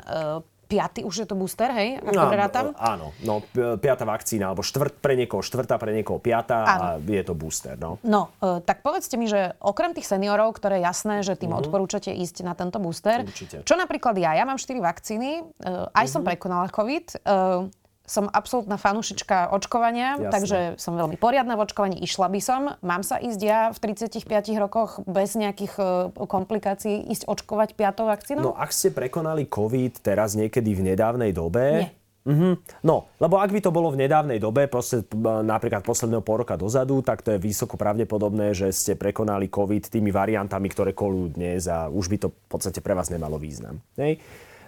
[0.65, 2.01] piaty, už je to booster, hej?
[2.01, 2.65] Ako no, rátam?
[2.81, 3.45] Áno, no,
[3.79, 8.01] piata vakcína, alebo štvrt pre niekoho, štvrtá pre niekoho, piata a je to booster, no.
[8.01, 11.63] No, e, tak povedzte mi, že okrem tých seniorov, ktoré je jasné, že tým mm-hmm.
[11.69, 13.63] odporúčate ísť na tento booster, Určite.
[13.63, 16.09] čo napríklad ja, ja mám 4 vakcíny, e, aj mm-hmm.
[16.09, 20.29] som prekonala COVID, e, som absolútna fanúšička očkovania, Jasne.
[20.29, 22.77] takže som veľmi poriadna v očkovaní, išla by som.
[22.85, 24.29] Mám sa ísť ja v 35
[24.61, 28.53] rokoch bez nejakých uh, komplikácií ísť očkovať piatou vakcínou?
[28.53, 31.89] No ak ste prekonali COVID teraz niekedy v nedávnej dobe...
[31.89, 31.91] Nie.
[32.25, 32.81] Mm-hmm.
[32.89, 35.05] No, lebo ak by to bolo v nedávnej dobe, proste,
[35.45, 40.09] napríklad posledného pol roka dozadu, tak to je vysoko pravdepodobné, že ste prekonali COVID tými
[40.09, 43.77] variantami, ktoré kolujú dnes a už by to v podstate pre vás nemalo význam.
[44.01, 44.25] Hej?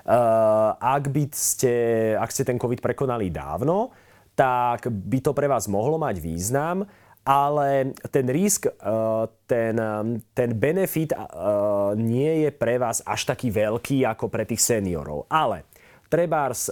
[0.06, 1.74] Eh, ak, by ste,
[2.14, 3.90] ak ste ten COVID prekonali dávno,
[4.38, 6.86] tak by to pre vás mohlo mať význam,
[7.26, 9.74] ale ten risk, eh, ten,
[10.30, 11.18] ten benefit eh,
[11.98, 15.26] nie je pre vás až taký veľký ako pre tých seniorov.
[15.26, 15.66] Ale
[16.08, 16.70] trebárs,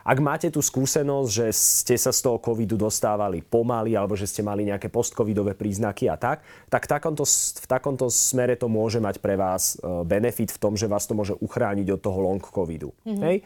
[0.00, 4.42] ak máte tú skúsenosť, že ste sa z toho covidu dostávali pomaly alebo že ste
[4.42, 9.22] mali nejaké postcovidové príznaky a tak, tak v takomto, v takomto smere to môže mať
[9.22, 12.90] pre vás e, benefit v tom, že vás to môže uchrániť od toho long covidu.
[13.06, 13.22] Mm-hmm.
[13.22, 13.36] Hej?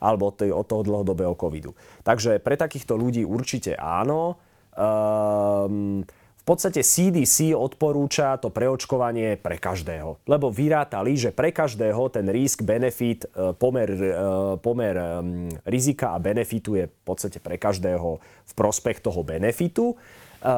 [0.00, 1.72] Alebo od, tej, od toho dlhodobého covidu.
[2.04, 4.36] Takže pre takýchto ľudí určite áno.
[4.76, 6.04] Um,
[6.50, 10.18] podstate CDC odporúča to preočkovanie pre každého.
[10.26, 14.10] Lebo vyrátali, že pre každého ten risk, benefit, e, pomer, e,
[14.58, 14.94] pomer
[15.62, 18.18] rizika a benefitu je v podstate pre každého
[18.50, 19.94] v prospech toho benefitu.
[20.40, 20.48] Eh,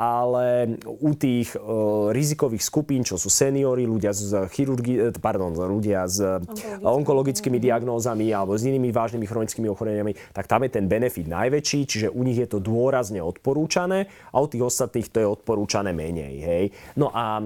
[0.00, 1.60] ale u tých eh,
[2.08, 6.24] rizikových skupín, čo sú seniory, ľudia s chirurgi- eh, pardon, ľudia s
[6.80, 12.08] onkologickými diagnózami alebo s inými vážnymi chronickými ochoreniami, tak tam je ten benefit najväčší, čiže
[12.16, 16.34] u nich je to dôrazne odporúčané a u tých ostatných to je odporúčané menej.
[16.40, 16.64] Hej.
[16.96, 17.44] No a e,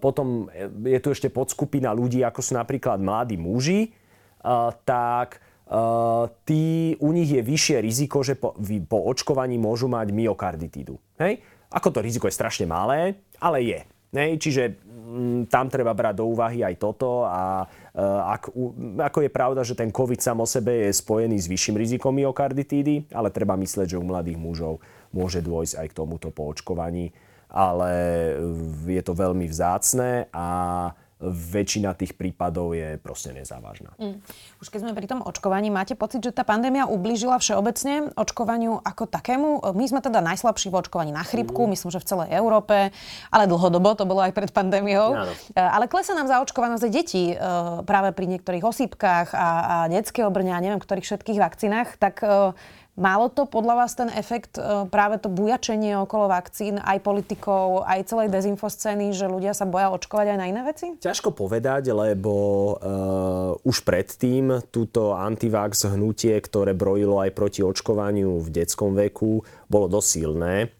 [0.00, 0.48] potom
[0.80, 3.90] je tu ešte podskupina ľudí, ako sú napríklad mladí muži, e,
[4.88, 5.44] tak
[6.46, 8.54] tí, u nich je vyššie riziko, že po,
[8.86, 10.98] po očkovaní môžu mať myokarditídu.
[11.18, 11.42] Hej?
[11.72, 13.80] Ako to riziko je strašne malé, ale je.
[14.14, 14.30] Hej?
[14.38, 18.54] Čiže m, mm, tam treba brať do úvahy aj toto a uh, ak,
[19.10, 23.10] ako je pravda, že ten COVID sám o sebe je spojený s vyšším rizikom myokarditídy,
[23.10, 24.78] ale treba myslieť, že u mladých mužov
[25.10, 27.10] môže dôjsť aj k tomuto po očkovaní,
[27.50, 27.92] ale
[28.86, 30.46] je to veľmi vzácne a
[31.30, 33.96] väčšina tých prípadov je proste nezávažná.
[33.96, 34.20] Mm.
[34.60, 39.08] Už keď sme pri tom očkovaní, máte pocit, že tá pandémia ublížila všeobecne očkovaniu ako
[39.08, 39.72] takému?
[39.72, 41.70] My sme teda najslabší v očkovaní na chrypku, mm.
[41.72, 42.92] myslím, že v celej Európe,
[43.32, 45.16] ale dlhodobo to bolo aj pred pandémiou.
[45.16, 45.32] Áno.
[45.32, 47.36] E, ale klesa nám zaočkovanosť detí e,
[47.84, 52.20] práve pri niektorých osýpkach a, a detské obrňa, neviem, ktorých všetkých vakcínach, tak
[52.94, 57.82] e, Málo to podľa vás ten efekt, e, práve to bujačenie okolo vakcín, aj politikov,
[57.82, 60.94] aj celej dezinfoscény, že ľudia sa boja očkovať aj na iné veci?
[61.02, 68.48] Ťažko povedať, lebo uh, už predtým túto antivax hnutie, ktoré brojilo aj proti očkovaniu v
[68.48, 70.70] detskom veku, bolo dosilné.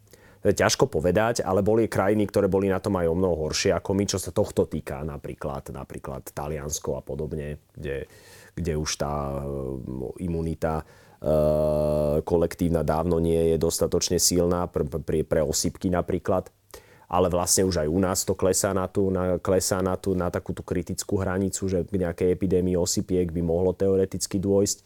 [0.44, 4.04] Ťažko povedať, ale boli krajiny, ktoré boli na tom aj o mnoho horšie ako my,
[4.04, 8.04] čo sa tohto týka, napríklad, napríklad Taliansko a podobne, kde,
[8.52, 9.40] kde už tá
[10.20, 10.84] imunita
[12.24, 16.52] kolektívna dávno nie je dostatočne silná pre, pre, pre osypky napríklad.
[17.04, 20.32] Ale vlastne už aj u nás to klesá na, tú, na, klesá na, tú, na
[20.32, 24.78] takúto kritickú hranicu, že k nejakej epidémii osypiek by mohlo teoreticky dôjsť.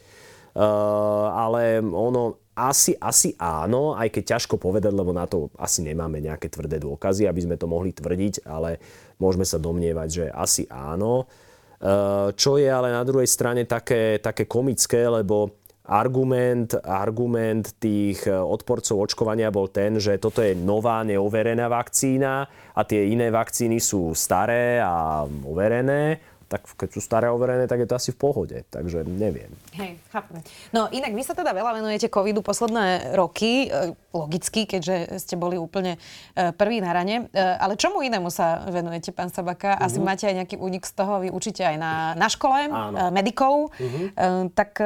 [0.59, 6.19] Uh, ale ono asi, asi áno, aj keď ťažko povedať, lebo na to asi nemáme
[6.19, 8.83] nejaké tvrdé dôkazy, aby sme to mohli tvrdiť, ale
[9.23, 11.31] môžeme sa domnievať, že asi áno.
[11.79, 15.58] Uh, čo je ale na druhej strane také, také komické, lebo
[15.89, 22.45] argument, argument tých e, odporcov očkovania bol ten, že toto je nová, neoverená vakcína
[22.77, 27.89] a tie iné vakcíny sú staré a overené tak keď sú staré overené, tak je
[27.93, 28.57] to asi v pohode.
[28.73, 29.53] Takže neviem.
[29.79, 30.43] Hej, chápem.
[30.75, 35.55] No inak vy sa teda veľa venujete covidu posledné roky, e, logicky, keďže ste boli
[35.55, 36.03] úplne
[36.35, 37.31] e, prví na rane.
[37.31, 39.79] E, ale čomu inému sa venujete, pán Sabaka?
[39.79, 40.11] Asi uh-huh.
[40.11, 43.15] máte aj nejaký únik z toho, vy učíte aj na, na škole Áno.
[43.15, 43.71] medikov.
[43.79, 44.51] Uh-huh.
[44.51, 44.83] Tak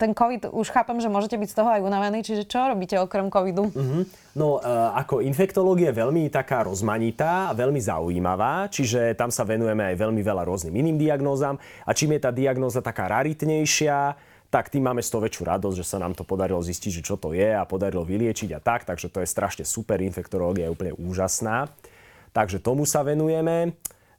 [0.00, 3.28] ten covid, už chápem, že môžete byť z toho aj unavený, čiže čo robíte okrem
[3.28, 3.68] covidu?
[3.68, 4.08] Uh-huh.
[4.34, 4.58] No,
[4.90, 10.18] ako infektológia je veľmi taká rozmanitá a veľmi zaujímavá, čiže tam sa venujeme aj veľmi
[10.26, 11.54] veľa rôznym iným diagnózam
[11.86, 14.13] a čím je tá diagnóza taká raritnejšia,
[14.54, 17.18] tak tým máme z toho väčšiu radosť, že sa nám to podarilo zistiť, že čo
[17.18, 20.94] to je a podarilo vyliečiť a tak, takže to je strašne super, infektorológia je úplne
[20.94, 21.74] úžasná.
[22.30, 23.74] Takže tomu sa venujeme.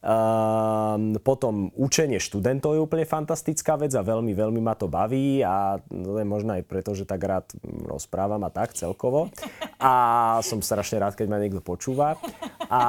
[0.06, 5.82] Um, potom učenie študentov je úplne fantastická vec a veľmi, veľmi ma to baví a
[5.90, 7.50] to je možno aj preto, že tak rád
[7.90, 9.34] rozprávam a tak celkovo.
[9.82, 9.94] A
[10.46, 12.22] som strašne rád, keď ma niekto počúva.
[12.70, 12.82] A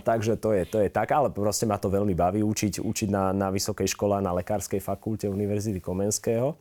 [0.00, 3.36] takže to je, to je tak, ale proste ma to veľmi baví učiť, učiť na,
[3.36, 6.56] na vysokej škole, na lekárskej fakulte Univerzity Komenského.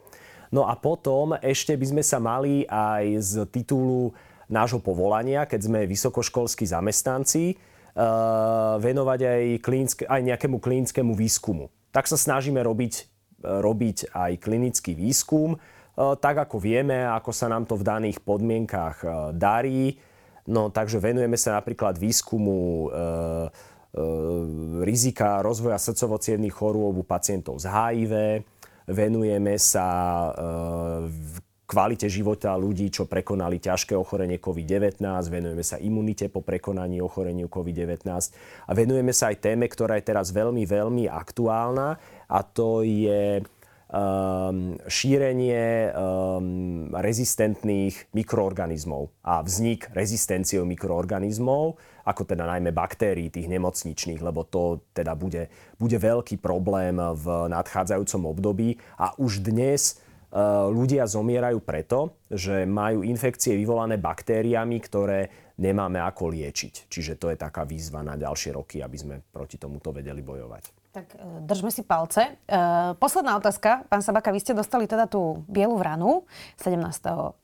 [0.53, 4.13] No a potom ešte by sme sa mali aj z titulu
[4.49, 11.73] nášho povolania, keď sme vysokoškolskí zamestnanci, uh, venovať aj, klinické, aj nejakému klinickému výskumu.
[11.89, 12.93] Tak sa snažíme robiť,
[13.41, 18.21] uh, robiť aj klinický výskum, uh, tak ako vieme, ako sa nám to v daných
[18.21, 19.97] podmienkách uh, darí.
[20.45, 22.85] No, takže venujeme sa napríklad výskumu
[24.85, 26.19] rizika rozvoja srdcovo
[26.51, 28.13] chorôb u pacientov z HIV,
[28.87, 29.87] venujeme sa
[31.05, 35.01] v kvalite života ľudí, čo prekonali ťažké ochorenie COVID-19,
[35.33, 38.05] venujeme sa imunite po prekonaní ochoreniu COVID-19
[38.69, 41.97] a venujeme sa aj téme, ktorá je teraz veľmi, veľmi aktuálna
[42.29, 43.41] a to je
[44.89, 49.13] šírenie um, rezistentných mikroorganizmov.
[49.21, 55.97] A vznik rezistenciou mikroorganizmov, ako teda najmä baktérií tých nemocničných, lebo to teda bude, bude
[56.01, 58.77] veľký problém v nadchádzajúcom období.
[58.97, 60.01] A už dnes
[60.35, 66.91] Eh, ľudia zomierajú preto, že majú infekcie vyvolané baktériami, ktoré nemáme ako liečiť.
[66.91, 70.85] Čiže to je taká výzva na ďalšie roky, aby sme proti tomuto vedeli bojovať.
[70.95, 72.39] Tak eh, držme si palce.
[72.47, 72.55] E,
[72.95, 73.83] posledná otázka.
[73.91, 76.23] Pán Sabaka, vy ste dostali teda tú bielu vranu
[76.63, 76.79] 17.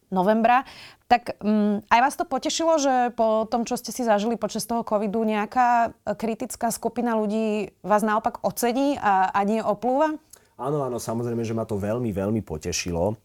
[0.08, 0.64] novembra.
[1.12, 4.84] Tak um, aj vás to potešilo, že po tom, čo ste si zažili počas toho
[4.88, 10.16] covidu, nejaká kritická skupina ľudí vás naopak ocení a, a nie oplúva?
[10.62, 13.18] Áno, áno, samozrejme, že ma to veľmi, veľmi potešilo.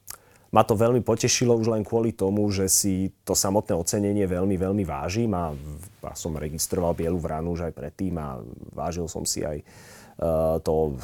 [0.56, 4.88] Ma to veľmi potešilo už len kvôli tomu, že si to samotné ocenenie veľmi, veľmi
[4.88, 5.52] vážim a,
[6.00, 8.40] a som registroval Bielu vranu už aj predtým a
[8.72, 10.96] vážil som si aj uh, to,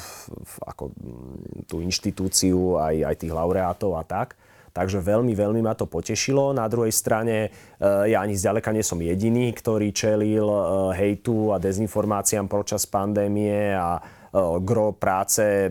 [0.65, 0.89] ako
[1.69, 4.33] tú inštitúciu, aj, aj tých laureátov a tak.
[4.73, 6.49] Takže veľmi, veľmi ma to potešilo.
[6.49, 11.61] Na druhej strane uh, ja ani zďaleka nie som jediný, ktorý čelil uh, hejtu a
[11.61, 14.01] dezinformáciám počas pandémie a
[14.65, 15.69] gro práce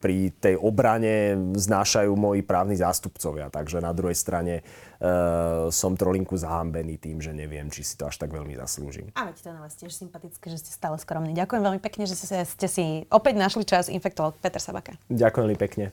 [0.00, 3.52] pri tej obrane znášajú moji právni zástupcovia.
[3.52, 8.16] Takže na druhej strane uh, som trolinku zahambený tým, že neviem, či si to až
[8.16, 9.12] tak veľmi zaslúžim.
[9.12, 11.36] A veď to na vás tiež sympatické, že ste stále skromní.
[11.36, 14.96] Ďakujem veľmi pekne, že ste, ste si opäť našli čas infektoval Peter Sabaka.
[15.12, 15.92] Ďakujem veľmi pekne.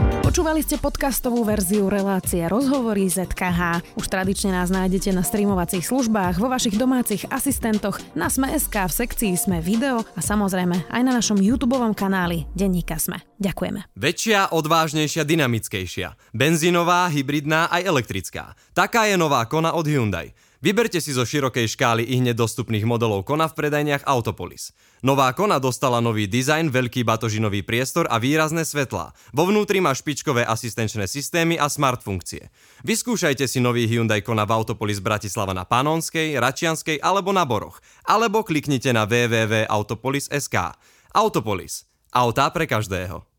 [0.31, 3.83] Počúvali ste podcastovú verziu relácie Rozhovory ZKH.
[3.99, 9.35] Už tradične nás nájdete na streamovacích službách, vo vašich domácich asistentoch, na Sme.sk, v sekcii
[9.35, 13.19] Sme video a samozrejme aj na našom YouTube kanáli Denníka Sme.
[13.43, 13.91] Ďakujeme.
[13.91, 16.15] Väčšia, odvážnejšia, dynamickejšia.
[16.31, 18.55] Benzínová, hybridná aj elektrická.
[18.71, 20.31] Taká je nová Kona od Hyundai.
[20.61, 24.77] Vyberte si zo širokej škály i hneď dostupných modelov Kona v predajniach Autopolis.
[25.01, 29.09] Nová Kona dostala nový dizajn, veľký batožinový priestor a výrazné svetlá.
[29.33, 32.53] Vo vnútri má špičkové asistenčné systémy a smart funkcie.
[32.85, 37.81] Vyskúšajte si nový Hyundai Kona v Autopolis Bratislava na Panonskej, Račianskej alebo na Boroch.
[38.05, 40.77] Alebo kliknite na www.autopolis.sk.
[41.09, 41.89] Autopolis.
[42.13, 43.30] Autá pre každého.